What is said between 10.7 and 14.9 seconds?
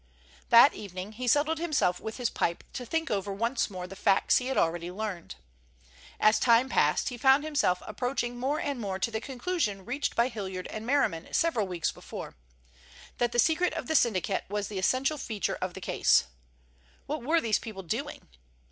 and Merriman several weeks before—that the secret of the syndicate was the